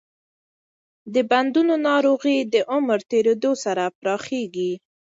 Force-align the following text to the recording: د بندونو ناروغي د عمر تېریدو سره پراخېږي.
د 1.13 1.15
بندونو 1.31 1.73
ناروغي 1.89 2.37
د 2.53 2.55
عمر 2.73 2.99
تېریدو 3.11 3.51
سره 3.63 3.83
پراخېږي. 3.99 4.71